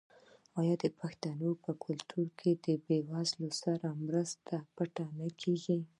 آیا 0.59 0.75
د 0.83 0.85
پښتنو 0.99 1.49
په 1.63 1.71
کلتور 1.85 2.27
کې 2.39 2.51
د 2.65 2.67
بې 2.85 2.97
وزلو 3.09 3.49
سره 3.63 3.87
مرسته 4.07 4.55
پټه 4.75 5.05
نه 5.19 5.27
کیږي؟ 5.41 5.79